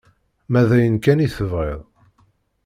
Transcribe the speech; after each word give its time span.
Ma 0.51 0.61
d 0.67 0.69
ayen 0.77 0.97
kan 1.03 1.23
i 1.25 1.27
tebɣiḍ... 1.35 1.81